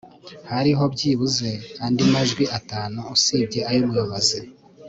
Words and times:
hariho 0.51 0.83
byibuze 0.93 1.49
andi 1.85 2.03
majwi 2.13 2.43
atanu 2.57 2.99
usibye 3.15 3.59
ay'umuyobozi 3.71 4.39